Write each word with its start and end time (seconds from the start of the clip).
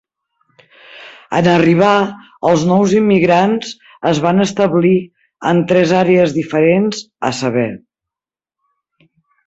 En 1.39 1.49
arribar, 1.51 1.89
els 2.53 2.63
nous 2.71 2.95
immigrants 3.01 3.75
es 4.13 4.23
van 4.25 4.47
establir 4.49 4.97
en 5.53 5.63
tres 5.73 5.97
àrees 6.03 6.37
diferents, 6.43 7.07
a 7.31 7.35
saber. 7.45 7.71